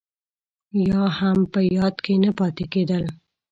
يا 0.87 1.03
هم 1.17 1.39
په 1.51 1.59
ياد 1.77 1.95
کې 2.05 2.13
نه 2.23 2.31
پاتې 2.39 2.65
کېدل. 2.73 3.03